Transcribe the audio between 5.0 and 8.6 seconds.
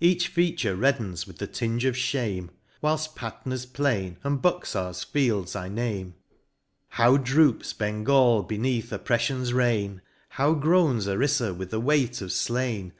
fields I name; How droops Bengal